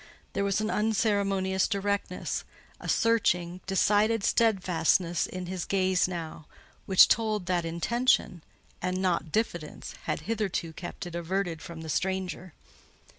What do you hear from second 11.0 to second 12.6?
it averted from the stranger.